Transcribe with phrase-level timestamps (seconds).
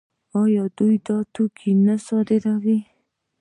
[0.41, 2.79] آیا دوی دا توکي نه صادروي؟